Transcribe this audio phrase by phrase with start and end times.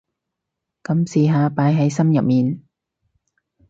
[0.81, 2.63] 噉試下擺喺心入面